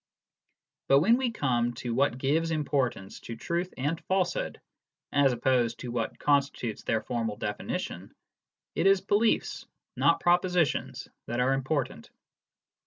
But 0.87 1.01
when 1.01 1.17
we 1.17 1.29
come 1.29 1.75
to 1.75 1.93
what 1.93 2.17
gives 2.17 2.49
importance 2.49 3.19
to 3.19 3.35
truth 3.35 3.71
and 3.77 4.03
falsehood, 4.05 4.59
as 5.11 5.31
opposed 5.31 5.81
to 5.81 5.89
what 5.91 6.17
constitutes 6.17 6.81
their 6.81 7.01
formal 7.01 7.37
definition, 7.37 8.11
it 8.73 8.87
is 8.87 8.99
beliefs, 9.01 9.67
not 9.95 10.19
propositions, 10.19 11.07
that 11.27 11.39
are 11.39 11.53
important. 11.53 12.09